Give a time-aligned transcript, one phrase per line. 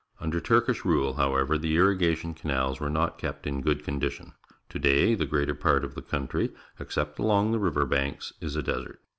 [0.19, 4.33] T'nder Turkish rule, however, the irrigation canals were not kept in good condition.
[4.69, 8.63] To day the greater part of the country, except along the river banks, is a
[8.63, 8.99] desert.